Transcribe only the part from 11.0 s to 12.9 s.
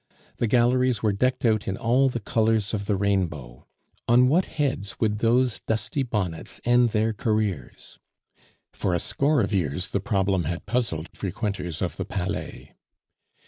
frequenters of the Palais.